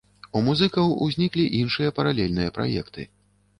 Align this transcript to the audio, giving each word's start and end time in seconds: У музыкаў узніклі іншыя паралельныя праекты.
У 0.37 0.39
музыкаў 0.47 0.87
узніклі 1.09 1.45
іншыя 1.61 1.93
паралельныя 2.01 2.57
праекты. 2.59 3.09